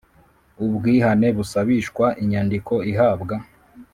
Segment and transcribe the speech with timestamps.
[0.65, 3.35] Ubwihane busabishwa inyandiko ihabwa